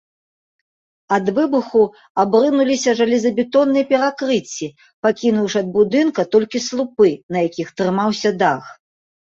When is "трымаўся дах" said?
7.77-8.75